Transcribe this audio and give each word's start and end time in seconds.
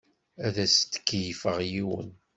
Ad 0.45 0.55
as-d-keyyfeɣ 0.63 1.57
yiwen. 1.69 2.09